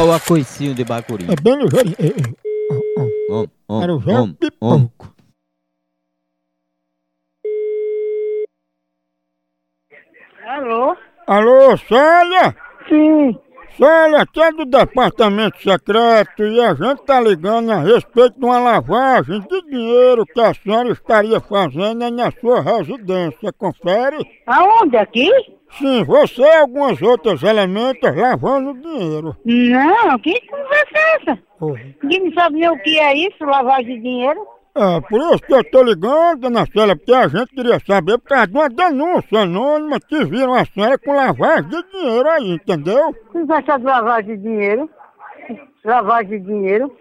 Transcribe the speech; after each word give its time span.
Olha 0.00 0.16
o 0.16 0.20
coicinho 0.20 0.74
de 0.74 0.84
bacuri. 0.84 1.26
É 1.28 1.34
bem 1.42 1.56
ligeirinho. 1.58 1.96
É, 1.98 2.06
é. 2.06 3.32
Om, 3.32 3.46
om, 3.68 3.82
Era 3.82 3.94
o 3.94 3.98
velho 3.98 4.22
om. 4.22 4.32
pipoco. 4.32 5.12
Alô? 10.46 10.96
Alô, 11.26 11.76
Célia? 11.76 12.56
Sim. 12.88 13.38
Célia, 13.78 14.22
aqui 14.22 14.42
é 14.42 14.50
do 14.50 14.64
Departamento 14.64 15.62
Secreto 15.62 16.42
e 16.42 16.60
a 16.60 16.74
gente 16.74 17.00
tá 17.04 17.20
ligando 17.20 17.70
a 17.70 17.76
respeito 17.76 18.36
de 18.36 18.44
uma 18.44 18.58
lavagem 18.58 19.40
de 19.40 19.62
dinheiro 19.70 20.26
que 20.26 20.40
a 20.40 20.52
senhora 20.52 20.90
estaria 20.90 21.38
fazendo 21.38 22.10
na 22.10 22.28
sua 22.32 22.60
residência. 22.60 23.52
Confere? 23.56 24.18
Aonde? 24.48 24.96
Aqui? 24.96 25.30
Sim, 25.78 26.02
você 26.02 26.42
e 26.42 26.56
alguns 26.56 27.00
outros 27.00 27.40
elementos 27.44 28.16
lavando 28.16 28.74
dinheiro. 28.74 29.36
Não, 29.44 30.18
que 30.18 30.40
conversa 30.48 30.98
é 30.98 31.14
essa? 31.14 31.38
Ninguém 32.02 32.32
sabe 32.34 32.58
nem 32.58 32.70
o 32.70 32.82
que 32.82 32.98
é 32.98 33.16
isso, 33.16 33.44
lavagem 33.44 33.94
de 33.94 34.02
dinheiro. 34.02 34.44
É, 34.80 35.00
por 35.00 35.20
isso 35.20 35.42
que 35.42 35.52
eu 35.52 35.64
tô 35.72 35.82
ligando, 35.82 36.42
dona 36.42 36.64
Célia, 36.66 36.94
porque 36.94 37.12
a 37.12 37.26
gente 37.26 37.52
queria 37.52 37.80
saber 37.80 38.16
por 38.18 38.28
causa 38.28 38.46
de 38.46 38.56
uma 38.56 38.68
denúncia 38.68 39.40
anônima 39.40 39.98
que 39.98 40.24
viram 40.24 40.54
a 40.54 40.64
senhora 40.64 40.96
com 40.96 41.12
lavagem 41.16 41.68
de 41.68 41.82
dinheiro 41.90 42.28
aí, 42.28 42.52
entendeu? 42.52 43.12
Você 43.32 43.44
vai 43.44 43.58
achar 43.58 43.80
de 43.80 43.84
lavagem 43.84 44.36
de 44.36 44.42
dinheiro? 44.42 44.88
Lavagem 45.84 46.40
de 46.40 46.46
dinheiro? 46.46 46.96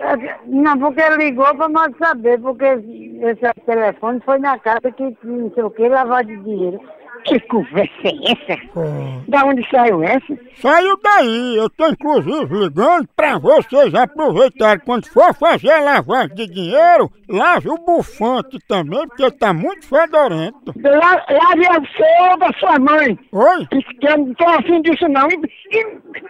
É, 0.00 0.36
Não, 0.46 0.78
porque 0.80 1.08
ligou 1.16 1.54
para 1.54 1.68
nós 1.68 1.96
saber, 1.96 2.40
porque 2.40 2.64
esse 2.64 3.64
telefone 3.64 4.20
foi 4.24 4.40
na 4.40 4.58
casa 4.58 4.90
que 4.90 5.16
não 5.22 5.48
sei 5.54 5.62
o 5.62 5.70
que, 5.70 5.88
lavagem 5.88 6.38
de 6.38 6.44
dinheiro. 6.44 6.80
Que 7.24 7.38
conversa 7.40 7.90
é 8.04 8.32
essa? 8.32 8.60
Da 9.28 9.44
onde 9.44 9.66
saiu 9.70 10.02
essa? 10.02 10.38
Saiu 10.56 10.98
daí, 11.02 11.56
eu 11.56 11.68
tô 11.70 11.86
inclusive 11.88 12.54
ligando 12.54 13.08
pra 13.14 13.38
vocês 13.38 13.94
aproveitarem 13.94 14.82
quando 14.84 15.06
for 15.06 15.32
fazer 15.34 15.70
a 15.70 15.80
lavagem 15.80 16.34
de 16.34 16.46
dinheiro, 16.46 17.10
lave 17.28 17.68
o 17.68 17.76
bufante 17.76 18.58
também, 18.66 19.06
porque 19.08 19.30
tá 19.32 19.52
muito 19.52 19.86
fedorento. 19.86 20.72
La- 20.82 21.24
Lave 21.30 21.66
o 21.68 21.86
fogo 21.96 22.36
da 22.38 22.52
sua 22.58 22.78
mãe. 22.78 23.18
Oi? 23.32 23.66
Que 24.00 24.06
eu 24.08 24.18
não 24.18 24.34
tô 24.34 24.44
afim 24.48 24.80
disso 24.82 25.08
não. 25.08 25.28
E, 25.30 25.40
e 25.76 25.84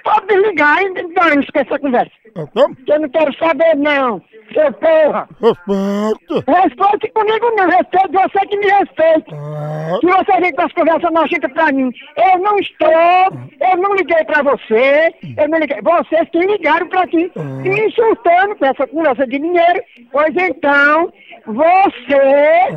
pode 0.05 0.27
desligar 0.27 0.83
e 0.83 0.93
com 1.15 1.59
essa 1.61 1.79
conversa. 1.79 2.11
Eu 2.37 2.47
tô? 2.49 2.69
Que 2.75 2.93
eu 2.93 3.01
não 3.01 3.09
quero 3.09 3.35
saber 3.39 3.75
não, 3.77 4.23
seu 4.53 4.73
porra. 4.75 5.29
Respeite. 5.41 6.45
Respeite 6.49 7.13
comigo 7.13 7.51
não, 7.57 7.69
respeite 7.69 8.13
você 8.13 8.47
que 8.47 8.57
me 8.57 8.67
respeita. 8.67 9.35
Ah, 9.35 9.99
Se 10.01 10.07
você 10.07 10.41
vem 10.41 10.53
com 10.55 10.63
as 10.63 10.73
conversas 10.73 11.13
nojentas 11.13 11.53
pra 11.53 11.73
mim, 11.73 11.91
eu 12.17 12.39
não 12.39 12.59
estou, 12.59 12.89
eu 12.91 13.77
não 13.79 13.95
liguei 13.95 14.25
pra 14.25 14.43
você, 14.43 15.15
eu 15.37 15.49
não 15.49 15.59
liguei, 15.59 15.81
vocês 15.83 16.29
que 16.31 16.39
ligaram 16.39 16.89
pra 16.89 17.03
aqui, 17.03 17.31
me 17.37 17.87
insultando 17.87 18.57
com 18.57 18.67
essa 18.67 18.87
conversa 18.87 19.27
de 19.27 19.39
dinheiro, 19.39 19.83
pois 20.13 20.35
então, 20.37 21.13
você, 21.47 22.69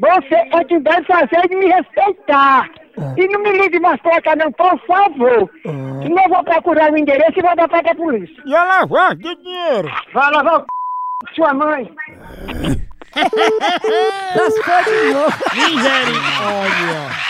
você 0.00 0.34
é 0.34 0.64
que 0.64 0.78
deve 0.80 1.04
fazer 1.04 1.48
de 1.48 1.56
me 1.56 1.66
respeitar. 1.66 2.68
E 3.16 3.26
não 3.26 3.40
me 3.40 3.52
ligue 3.52 3.80
mais 3.80 4.00
pra 4.02 4.20
cá 4.20 4.36
não, 4.36 4.52
por 4.52 4.78
favor. 4.86 5.50
Senão 5.62 6.22
eu 6.24 6.28
vou 6.28 6.44
procurar 6.44 6.92
o 6.92 6.98
endereço 6.98 7.38
e 7.38 7.42
vou 7.42 7.56
dar 7.56 7.66
pra 7.66 7.82
cá 7.82 7.94
polícia. 7.94 8.36
E 8.44 8.54
a 8.54 8.64
lavagem 8.64 9.16
de 9.18 9.36
dinheiro? 9.36 9.88
Vai 10.12 10.30
lavar 10.30 10.56
o 10.56 10.60
c... 10.60 10.66
sua 11.34 11.54
mãe. 11.54 11.90
Lascou 14.34 14.84
de 14.84 15.12
novo. 15.12 15.36
Olha. 16.42 17.21